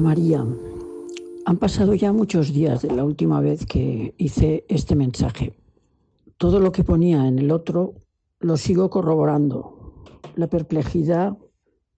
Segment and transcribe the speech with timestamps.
[0.00, 0.46] María,
[1.46, 5.54] han pasado ya muchos días de la última vez que hice este mensaje.
[6.38, 7.94] Todo lo que ponía en el otro
[8.40, 10.02] lo sigo corroborando.
[10.36, 11.36] La perplejidad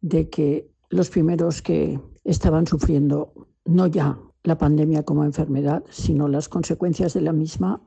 [0.00, 3.32] de que los primeros que estaban sufriendo
[3.64, 7.80] no ya la pandemia como enfermedad, sino las consecuencias de la misma,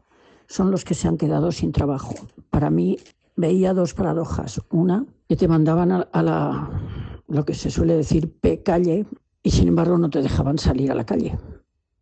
[0.48, 2.16] son los que se han quedado sin trabajo.
[2.50, 2.98] Para mí
[3.36, 4.62] veía dos paradojas.
[4.72, 6.70] Una, que te mandaban a, la,
[7.28, 9.05] lo que se suele decir P calle
[9.48, 11.38] y sin embargo no te dejaban salir a la calle.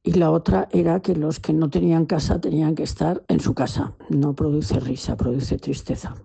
[0.01, 3.53] Y la otra era que los que no tenían casa tenían que estar en su
[3.53, 3.93] casa.
[4.09, 6.15] No produce risa, produce tristeza.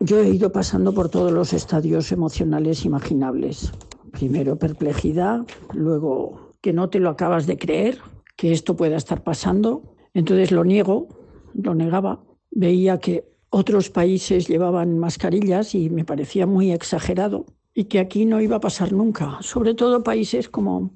[0.00, 3.72] Yo he ido pasando por todos los estadios emocionales imaginables.
[4.10, 7.98] Primero perplejidad, luego que no te lo acabas de creer,
[8.34, 9.94] que esto pueda estar pasando.
[10.14, 11.06] Entonces lo niego,
[11.54, 12.24] lo negaba.
[12.50, 18.40] Veía que otros países llevaban mascarillas y me parecía muy exagerado y que aquí no
[18.40, 20.90] iba a pasar nunca, sobre todo países como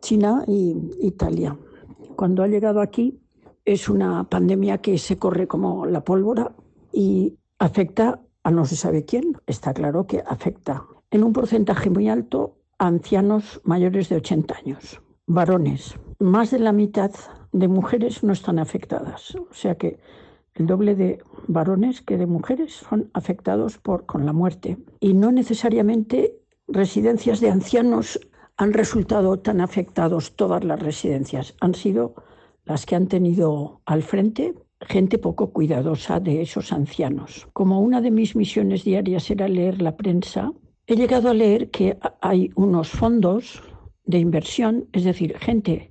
[0.00, 1.56] China e Italia.
[2.14, 3.18] Cuando ha llegado aquí
[3.64, 6.52] es una pandemia que se corre como la pólvora
[6.92, 9.32] y afecta a no se sabe quién.
[9.46, 15.00] Está claro que afecta en un porcentaje muy alto a ancianos mayores de 80 años,
[15.26, 15.94] varones.
[16.18, 17.12] Más de la mitad
[17.52, 19.34] de mujeres no están afectadas.
[19.36, 19.98] O sea que
[20.58, 24.76] el doble de varones que de mujeres son afectados por, con la muerte.
[25.00, 28.20] Y no necesariamente residencias de ancianos
[28.56, 31.54] han resultado tan afectados todas las residencias.
[31.60, 32.14] Han sido
[32.64, 37.48] las que han tenido al frente gente poco cuidadosa de esos ancianos.
[37.52, 40.52] Como una de mis misiones diarias era leer la prensa,
[40.86, 43.62] he llegado a leer que hay unos fondos
[44.04, 45.87] de inversión, es decir, gente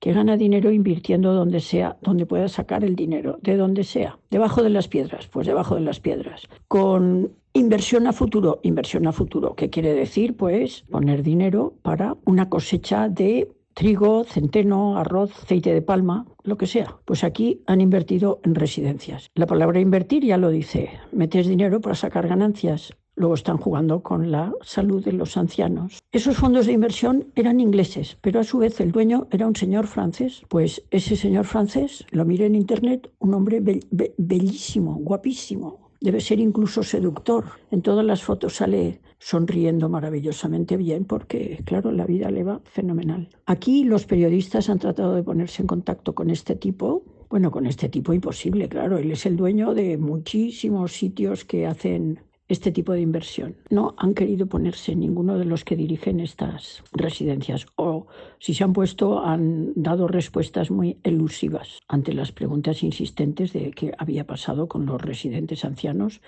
[0.00, 4.18] que gana dinero invirtiendo donde sea, donde pueda sacar el dinero, de donde sea.
[4.30, 6.48] Debajo de las piedras, pues debajo de las piedras.
[6.68, 10.36] Con inversión a futuro, inversión a futuro, ¿qué quiere decir?
[10.36, 16.66] Pues poner dinero para una cosecha de trigo, centeno, arroz, aceite de palma, lo que
[16.66, 16.96] sea.
[17.04, 19.30] Pues aquí han invertido en residencias.
[19.34, 22.92] La palabra invertir ya lo dice, metes dinero para sacar ganancias.
[23.18, 25.98] Luego están jugando con la salud de los ancianos.
[26.12, 29.88] Esos fondos de inversión eran ingleses, pero a su vez el dueño era un señor
[29.88, 30.42] francés.
[30.48, 35.90] Pues ese señor francés, lo miré en internet, un hombre bellísimo, guapísimo.
[36.00, 37.44] Debe ser incluso seductor.
[37.72, 43.30] En todas las fotos sale sonriendo maravillosamente bien porque, claro, la vida le va fenomenal.
[43.46, 47.02] Aquí los periodistas han tratado de ponerse en contacto con este tipo.
[47.28, 48.96] Bueno, con este tipo imposible, claro.
[48.96, 53.56] Él es el dueño de muchísimos sitios que hacen este tipo de inversión.
[53.70, 58.06] No han querido ponerse ninguno de los que dirigen estas residencias o
[58.38, 63.92] si se han puesto han dado respuestas muy elusivas ante las preguntas insistentes de qué
[63.98, 66.22] había pasado con los residentes ancianos,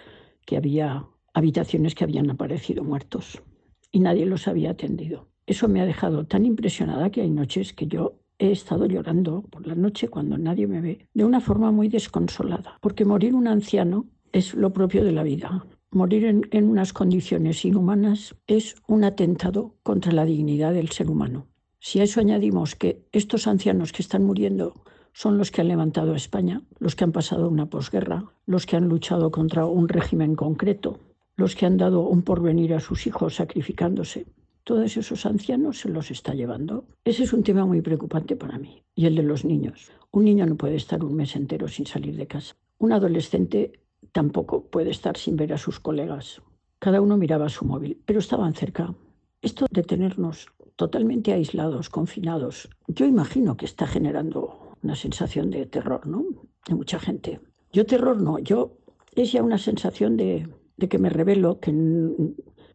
[0.44, 3.42] que había habitaciones que habían aparecido muertos
[3.90, 5.28] y nadie los había atendido.
[5.46, 9.66] Eso me ha dejado tan impresionada que hay noches que yo he estado llorando por
[9.66, 14.06] la noche cuando nadie me ve, de una forma muy desconsolada, porque morir un anciano
[14.32, 15.66] es lo propio de la vida.
[15.92, 21.48] Morir en, unas condiciones inhumanas es un atentado contra la dignidad del ser humano.
[21.80, 26.12] Si a eso añadimos que estos ancianos que están muriendo son los que han levantado
[26.12, 30.36] a España, los que han pasado una posguerra, los que han luchado contra un régimen
[30.36, 31.00] concreto,
[31.34, 34.26] los que han dado un porvenir a sus hijos sacrificándose.
[34.62, 36.84] Todos esos ancianos se los está llevando.
[37.04, 38.84] Ese es un tema muy preocupante para mí.
[38.94, 39.90] Y el de los niños.
[40.12, 42.54] Un niño no puede estar un mes entero sin salir de casa.
[42.78, 43.72] Un adolescente
[44.12, 46.42] tampoco puede estar sin ver a sus colegas.
[46.78, 48.94] Cada uno miraba su móvil, pero estaban cerca.
[49.42, 56.06] Esto de tenernos totalmente aislados, confinados, yo imagino que está generando una sensación de terror,
[56.06, 56.24] ¿no?
[56.66, 57.40] De mucha gente.
[57.72, 58.78] Yo terror no, yo
[59.14, 61.72] es ya una sensación de, de que me revelo que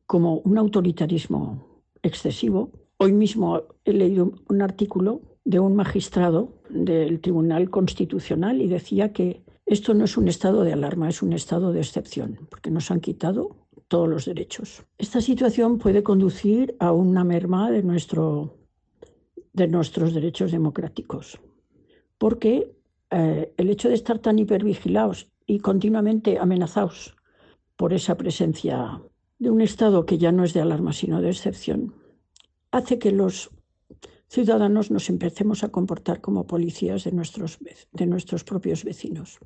[0.06, 2.72] como un autoritarismo excesivo.
[2.98, 9.45] Hoy mismo he leído un artículo de un magistrado del Tribunal Constitucional y decía que
[9.66, 13.00] esto no es un estado de alarma, es un estado de excepción, porque nos han
[13.00, 14.84] quitado todos los derechos.
[14.98, 18.58] Esta situación puede conducir a una merma de, nuestro,
[19.54, 21.40] de nuestros derechos democráticos,
[22.18, 22.76] porque
[23.10, 27.16] eh, el hecho de estar tan hipervigilados y continuamente amenazados
[27.76, 29.02] por esa presencia
[29.40, 31.96] de un estado que ya no es de alarma, sino de excepción,
[32.72, 33.52] hace que los
[34.36, 37.58] ciudadanos nos empecemos a comportar como policías de nuestros,
[37.94, 39.40] de nuestros propios vecinos.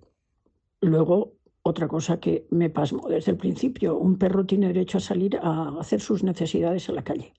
[0.81, 5.37] Luego, otra cosa que me pasmo desde el principio, un perro tiene derecho a salir
[5.43, 7.35] a hacer sus necesidades a la calle,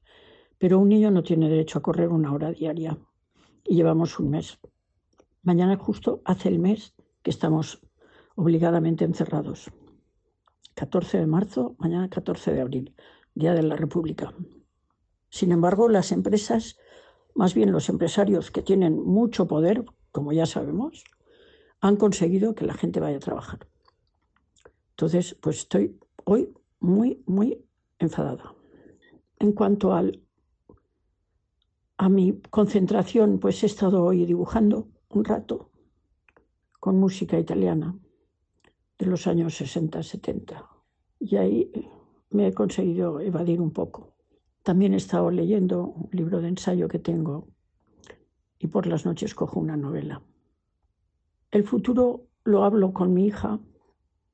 [0.59, 2.97] pero un niño no tiene derecho a correr una hora diaria.
[3.65, 4.61] Y llevamos un mes.
[5.43, 7.81] Mañana justo hace el mes que estamos
[8.37, 9.73] obligadamente encerrados.
[10.75, 12.95] 14 de marzo, mañana 14 de abril,
[13.35, 14.33] Día de la República.
[15.31, 16.79] Sin embargo, las empresas
[17.35, 21.05] Más bien los empresarios que tienen mucho poder, como ya sabemos,
[21.81, 23.69] han conseguido que la gente vaya a trabajar.
[24.91, 27.65] Entonces, pues estoy hoy muy, muy
[27.99, 28.55] enfadada.
[29.39, 30.23] En cuanto al,
[31.97, 35.71] a mi concentración, pues he estado hoy dibujando un rato
[36.79, 37.99] con música italiana
[38.99, 40.67] de los años 60-70
[41.19, 41.71] y ahí
[42.31, 44.15] me he conseguido evadir un poco.
[44.63, 47.49] También he estado leyendo un libro de ensayo que tengo
[48.59, 50.23] y por las noches cojo una novela.
[51.51, 53.59] El futuro lo hablo con mi hija.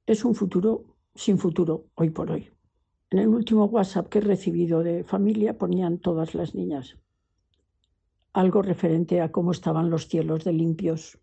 [0.05, 2.50] Es un futuro sin futuro hoy por hoy.
[3.11, 6.99] En el último WhatsApp que he recibido de familia ponían todas las niñas
[8.37, 11.19] algo referente a cómo estaban los cielos de limpios,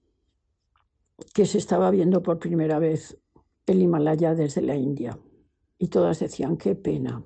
[1.32, 3.22] que se estaba viendo por primera vez
[3.68, 5.20] el Himalaya desde la India.
[5.78, 7.24] Y todas decían, qué pena,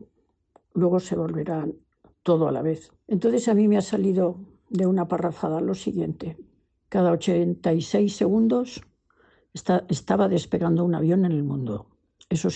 [0.78, 1.68] luego se volverá
[2.22, 2.92] todo a la vez.
[3.08, 4.40] Entonces a mí me ha salido
[4.70, 6.38] de una parrafada lo siguiente.
[6.88, 8.84] Cada 86 segundos
[9.54, 11.88] está, estaba despegando un avión en el mundo.
[12.30, 12.50] Eso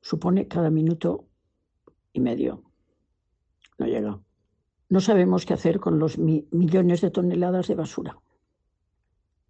[0.00, 1.26] supone cada minuto
[2.14, 2.62] y medio.
[3.76, 4.18] No llega.
[4.88, 8.18] No sabemos qué hacer con los millones de toneladas de basura.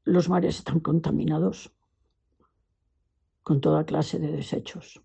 [0.03, 1.73] Los mares están contaminados
[3.45, 5.01] con toda clase de desechos.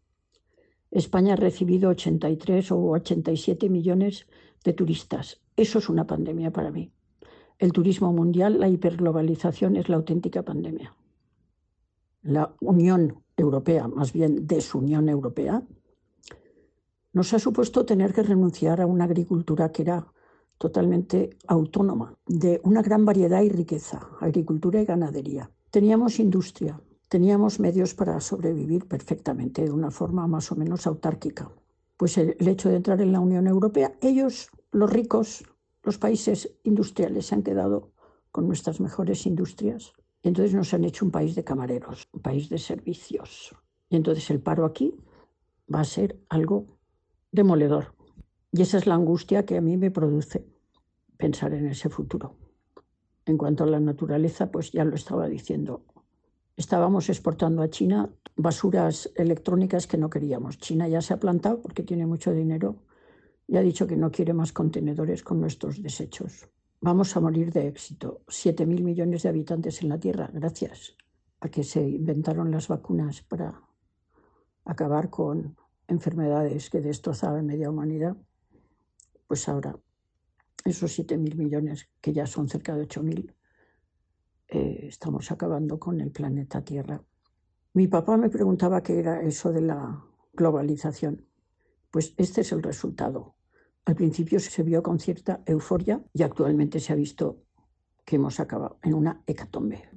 [0.93, 4.27] España ha recibido 83 o 87 millones
[4.63, 5.41] de turistas.
[5.55, 6.91] Eso es una pandemia para mí.
[7.57, 10.95] El turismo mundial, la hiperglobalización es la auténtica pandemia.
[12.21, 15.63] La Unión Europea, más bien desunión europea,
[17.11, 20.07] nos ha supuesto tener que renunciar a una agricultura que era
[20.59, 25.49] totalmente autónoma, de una gran variedad y riqueza, agricultura y ganadería.
[25.71, 26.79] Teníamos industria,
[27.13, 31.47] teníamos medios para sobrevivir perfectamente de una forma más o menos autárquica.
[31.95, 35.43] Pues el, hecho de entrar en la Unión Europea, ellos, los ricos,
[35.83, 37.91] los países industriales, se han quedado
[38.31, 39.93] con nuestras mejores industrias.
[40.23, 43.55] Entonces nos han hecho un país de camareros, un país de servicios.
[43.89, 44.95] Y entonces el paro aquí
[45.71, 46.65] va a ser algo
[47.31, 47.93] demoledor.
[48.51, 50.47] Y esa es la angustia que a mí me produce
[51.15, 52.37] pensar en ese futuro.
[53.27, 55.85] En cuanto a la naturaleza, pues ya lo estaba diciendo
[56.55, 60.57] estábamos exportando a China basuras electrónicas que no queríamos.
[60.57, 62.83] China ya se ha plantado porque tiene mucho dinero
[63.47, 66.49] y ha dicho que no quiere más contenedores con nuestros desechos.
[66.81, 68.21] Vamos a morir de éxito.
[68.27, 70.95] Siete mil millones de habitantes en la Tierra, gracias
[71.39, 73.61] a que se inventaron las vacunas para
[74.65, 75.57] acabar con
[75.87, 78.15] enfermedades que destrozaban media humanidad.
[79.27, 79.77] Pues ahora,
[80.65, 83.33] esos siete mil millones, que ya son cerca de ocho mil,
[84.53, 87.03] eh, estamos acabando con el planeta Tierra.
[87.73, 91.25] Mi papá me preguntaba qué era eso de la globalización.
[91.89, 93.33] Pues este es el resultado.
[93.85, 97.41] Al principio se vio con cierta euforia y actualmente se ha visto
[98.05, 99.89] que hemos acabado en una hecatombe.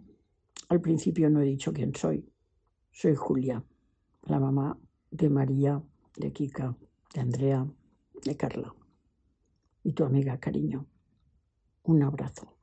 [0.71, 2.27] Al principio no he dicho quién soy.
[2.93, 3.63] Soy Julia,
[4.23, 4.79] la mamá
[5.11, 5.83] de María,
[6.17, 6.75] de Kika,
[7.15, 7.67] de Andrea,
[8.25, 8.75] de Carla.
[9.85, 10.87] Y tu amiga, cariño.
[11.83, 12.57] Un abrazo.